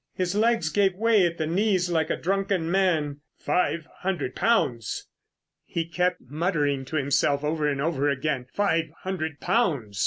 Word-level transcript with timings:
His 0.15 0.33
legs 0.33 0.71
gave 0.71 0.95
way 0.95 1.27
at 1.27 1.37
the 1.37 1.45
knees 1.45 1.87
like 1.91 2.09
a 2.09 2.15
drunken 2.15 2.71
man. 2.71 3.19
"Five 3.37 3.87
hundred 3.99 4.35
pounds!" 4.35 5.07
He 5.63 5.85
kept 5.85 6.21
muttering 6.27 6.85
to 6.85 6.95
himself 6.95 7.43
over 7.43 7.67
and 7.67 7.79
over 7.79 8.09
again. 8.09 8.47
"Five 8.51 8.89
hundred 9.03 9.39
pounds!" 9.39 9.99